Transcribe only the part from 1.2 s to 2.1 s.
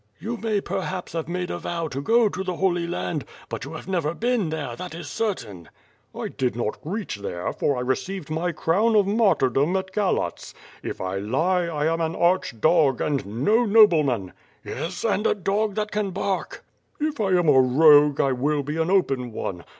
made a vow to